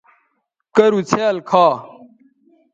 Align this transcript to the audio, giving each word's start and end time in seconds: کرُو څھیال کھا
کرُو 0.75 0.99
څھیال 1.09 1.37
کھا 1.49 1.65